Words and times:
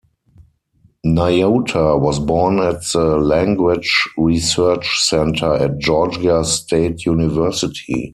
Nyota 1.05 1.95
was 2.01 2.17
born 2.17 2.57
at 2.57 2.81
the 2.91 3.17
Language 3.19 4.09
Research 4.17 4.97
Center 4.99 5.53
at 5.53 5.77
Georgia 5.77 6.43
State 6.43 7.05
University. 7.05 8.09